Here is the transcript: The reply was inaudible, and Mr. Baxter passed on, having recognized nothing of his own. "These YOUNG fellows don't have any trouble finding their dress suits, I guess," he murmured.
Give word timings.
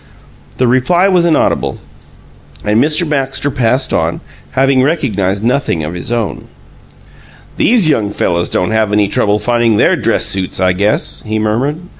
The 0.57 0.65
reply 0.67 1.07
was 1.09 1.27
inaudible, 1.27 1.77
and 2.65 2.83
Mr. 2.83 3.07
Baxter 3.07 3.51
passed 3.51 3.93
on, 3.93 4.19
having 4.53 4.81
recognized 4.81 5.43
nothing 5.43 5.83
of 5.83 5.93
his 5.93 6.11
own. 6.11 6.45
"These 7.57 7.87
YOUNG 7.87 8.09
fellows 8.13 8.49
don't 8.49 8.71
have 8.71 8.91
any 8.91 9.07
trouble 9.07 9.37
finding 9.37 9.77
their 9.77 9.95
dress 9.95 10.25
suits, 10.25 10.59
I 10.59 10.73
guess," 10.73 11.21
he 11.23 11.37
murmured. 11.37 11.81